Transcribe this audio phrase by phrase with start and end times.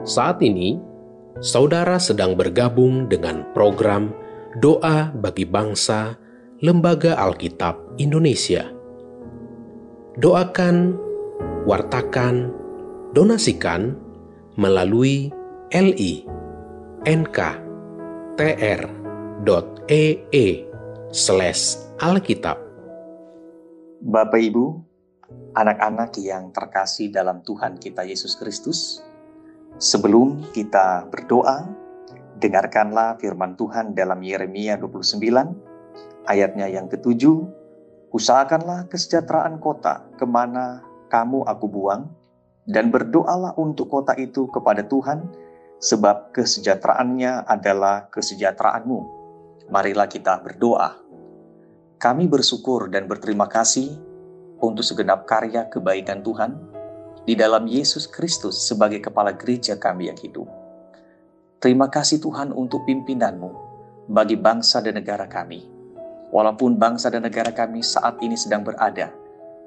[0.00, 0.80] Saat ini,
[1.44, 4.16] saudara sedang bergabung dengan program
[4.56, 6.16] Doa bagi Bangsa
[6.64, 8.64] Lembaga Alkitab Indonesia.
[10.16, 10.96] Doakan,
[11.68, 12.48] wartakan,
[13.12, 13.92] donasikan
[14.56, 15.28] melalui
[15.70, 16.24] li
[17.04, 18.36] nk.tr.ee
[21.12, 22.56] slash alkitab.
[24.00, 24.64] Bapak Ibu,
[25.52, 29.04] anak-anak yang terkasih dalam Tuhan kita Yesus Kristus,
[29.76, 31.68] sebelum kita berdoa,
[32.40, 35.20] dengarkanlah firman Tuhan dalam Yeremia 29,
[36.24, 37.44] ayatnya yang ketujuh,
[38.10, 42.08] usahakanlah kesejahteraan kota ke mana kamu aku buang,
[42.64, 45.28] dan berdoalah untuk kota itu kepada Tuhan,
[45.80, 49.20] sebab kesejahteraannya adalah kesejahteraanmu.
[49.70, 50.98] Marilah kita berdoa.
[52.00, 53.92] Kami bersyukur dan berterima kasih
[54.60, 56.79] untuk segenap karya kebaikan Tuhan
[57.24, 60.48] di dalam Yesus Kristus sebagai kepala gereja kami yang hidup.
[61.60, 63.50] Terima kasih Tuhan untuk pimpinanmu
[64.08, 65.68] bagi bangsa dan negara kami.
[66.30, 69.10] Walaupun bangsa dan negara kami saat ini sedang berada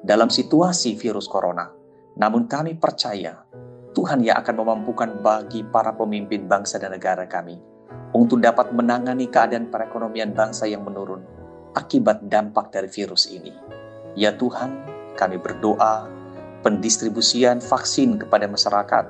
[0.02, 1.70] dalam situasi virus corona,
[2.18, 3.46] namun kami percaya
[3.94, 7.62] Tuhan yang akan memampukan bagi para pemimpin bangsa dan negara kami
[8.16, 11.22] untuk dapat menangani keadaan perekonomian bangsa yang menurun
[11.78, 13.54] akibat dampak dari virus ini.
[14.18, 16.23] Ya Tuhan, kami berdoa
[16.64, 19.06] pendistribusian vaksin kepada masyarakat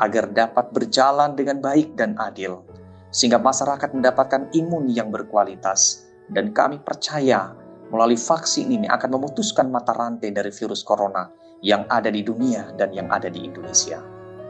[0.00, 2.64] agar dapat berjalan dengan baik dan adil,
[3.12, 6.04] sehingga masyarakat mendapatkan imun yang berkualitas.
[6.26, 7.54] Dan kami percaya
[7.94, 11.30] melalui vaksin ini akan memutuskan mata rantai dari virus corona
[11.62, 14.02] yang ada di dunia dan yang ada di Indonesia.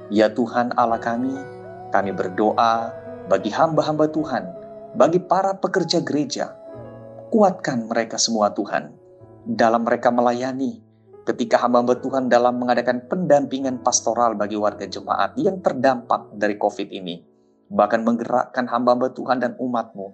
[0.08, 1.36] Ya Tuhan Allah kami,
[1.92, 2.94] kami berdoa
[3.28, 4.44] bagi hamba-hamba Tuhan,
[4.97, 6.55] bagi para pekerja gereja,
[7.28, 8.94] kuatkan mereka semua Tuhan,
[9.44, 10.86] dalam mereka melayani,
[11.27, 17.19] ketika hamba-hamba Tuhan dalam mengadakan pendampingan pastoral bagi warga jemaat yang terdampak dari COVID ini,
[17.67, 20.07] bahkan menggerakkan hamba-hamba Tuhan dan umatmu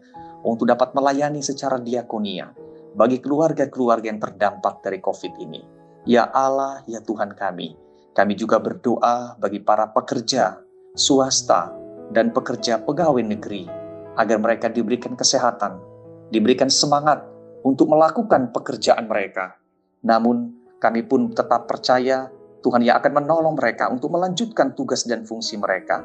[0.49, 2.57] untuk dapat melayani secara diakonia
[2.97, 5.61] bagi keluarga-keluarga yang terdampak dari COVID ini.
[6.09, 7.77] Ya Allah, ya Tuhan kami,
[8.17, 10.59] kami juga berdoa bagi para pekerja,
[10.97, 11.71] swasta,
[12.11, 13.69] dan pekerja pegawai negeri,
[14.17, 15.79] agar mereka diberikan kesehatan,
[16.33, 17.23] diberikan semangat
[17.63, 19.61] untuk melakukan pekerjaan mereka.
[20.03, 22.27] Namun, kami pun tetap percaya
[22.59, 26.03] Tuhan yang akan menolong mereka untuk melanjutkan tugas dan fungsi mereka.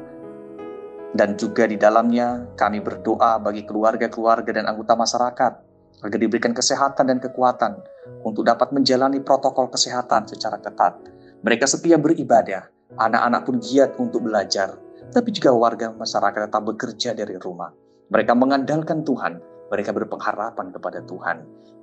[1.10, 5.52] Dan juga di dalamnya kami berdoa bagi keluarga-keluarga dan anggota masyarakat
[5.98, 7.82] agar diberikan kesehatan dan kekuatan
[8.22, 10.94] untuk dapat menjalani protokol kesehatan secara ketat.
[11.42, 14.78] Mereka setia beribadah, anak-anak pun giat untuk belajar,
[15.10, 17.72] tapi juga warga masyarakat tetap bekerja dari rumah.
[18.10, 21.36] Mereka mengandalkan Tuhan, mereka berpengharapan kepada Tuhan.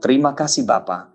[0.04, 1.15] Terima kasih Bapak,